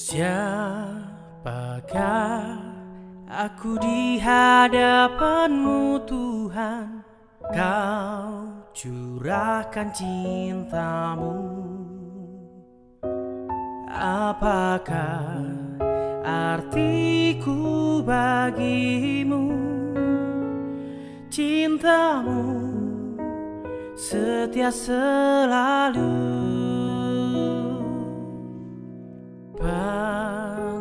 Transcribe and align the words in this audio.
Siapakah 0.00 1.44
aku 3.28 3.76
di 3.76 4.16
hadapanmu 4.16 6.00
Tuhan? 6.08 7.04
Kau 7.52 8.48
curahkan 8.72 9.92
cintamu. 9.92 11.36
Apakah 13.92 15.36
artiku 16.24 18.00
bagimu? 18.00 19.52
Cintamu 21.28 22.56
setia 23.92 24.72
selalu 24.72 26.08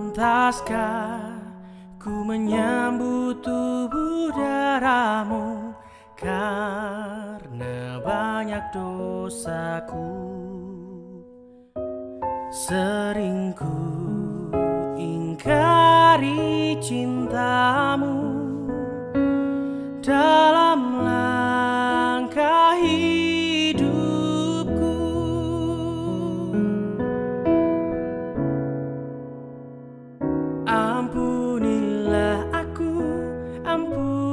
Pantaskah 0.09 1.37
ku 2.01 2.25
menyambut 2.25 3.45
tubuh 3.45 4.33
darahmu? 4.33 5.69
Karena 6.17 8.01
banyak 8.01 8.73
dosaku 8.73 10.09
Sering 12.49 13.53
ku 13.53 13.77
ingkari 14.97 16.73
cintamu. 16.81 18.17
Dalam 20.01 20.68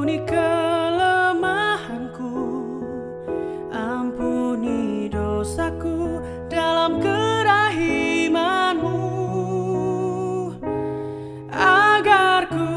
ampuni 0.06 0.22
kelemahanku. 0.22 2.30
Agar 11.50 12.46
ku 12.54 12.70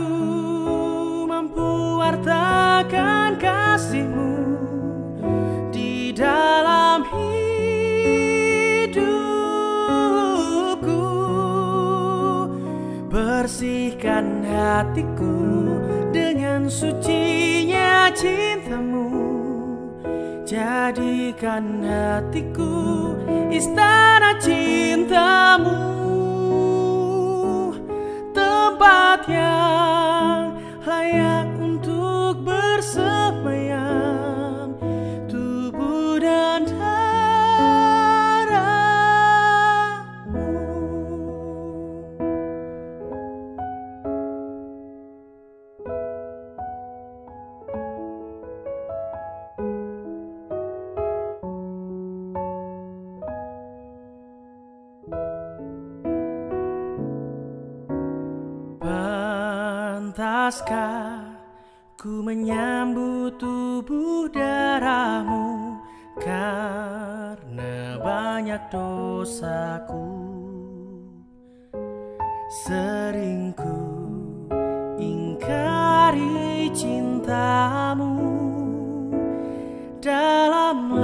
mampu 1.30 2.02
wartakan 2.02 3.38
kasihmu 3.38 4.19
Bersihkan 13.50 14.46
hatiku 14.46 15.42
dengan 16.14 16.70
sucinya 16.70 18.14
cintamu. 18.14 19.10
Jadikan 20.46 21.82
hatiku 21.82 22.78
Pantaskah 60.20 61.32
ku 61.96 62.20
menyambut 62.20 63.40
tubuh 63.40 64.28
darahmu 64.28 65.80
Karena 66.20 67.96
banyak 68.04 68.60
dosaku. 68.68 70.12
Sering 72.68 73.56
ku 73.56 73.80
ingkari 75.00 76.68
cintamu 76.76 78.20
Dalam 80.04 81.00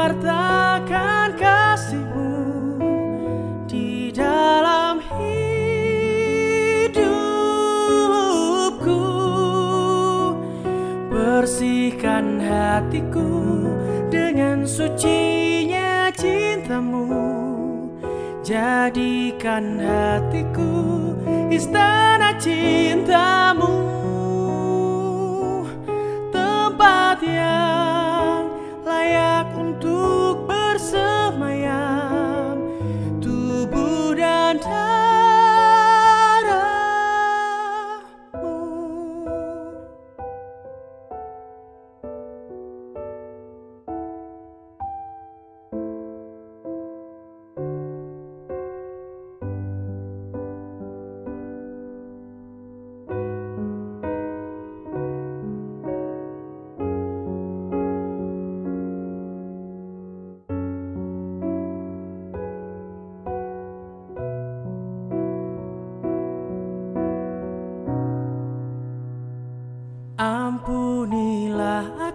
wartakan 0.00 1.36
kasihmu 1.36 2.32
Di 3.68 4.08
dalam 4.16 5.04
hidupku. 5.12 7.04
Bersihkan 11.12 12.40
hatiku 12.40 13.28
dengan 14.08 14.64
sucinya 14.64 16.08
cintamu. 16.16 17.04
Jadikan 18.40 19.78
hatiku 19.84 20.72
istana 21.52 22.32
cintamu 22.40 23.49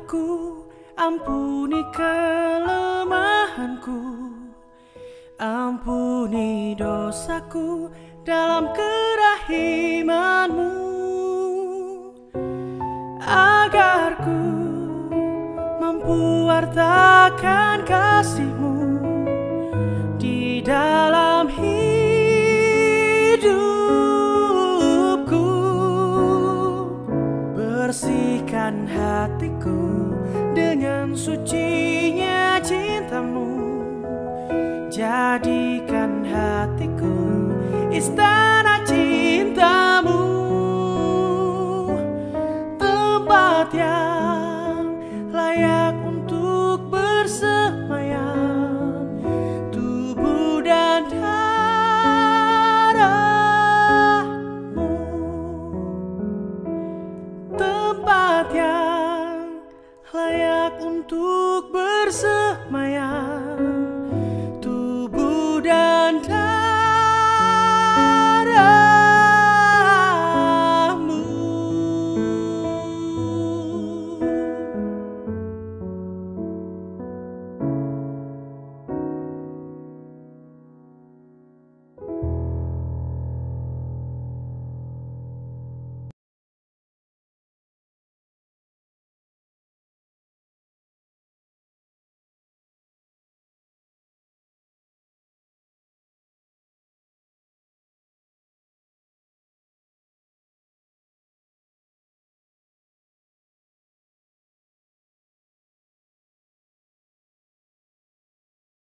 aku, 0.06 0.62
ampuni 0.94 1.82
kelemahanku 1.90 3.98
Ampuni 5.36 6.80
dosaku 6.80 7.92
dalam 8.24 8.72
kerahimanmu. 8.72 10.72
Agar 13.20 14.16
ku 14.24 14.40
mampu 15.82 16.48
wartakan 16.48 17.84
kasihmu 17.84 18.75
hatiku 36.26 37.54
Istana 37.94 38.84
cintamu 38.86 40.22
Tempat 42.78 43.74
yang 43.74 45.00
layak 45.32 45.96
untuk 46.06 46.90
bersemayam 46.92 48.36
Tubuh 49.72 50.62
dan 50.62 51.08
darahmu. 51.12 51.36
Tempat 57.56 58.46
yang 58.52 59.64
layak 60.14 60.76
untuk 60.80 61.72
bersemayam. 61.72 63.65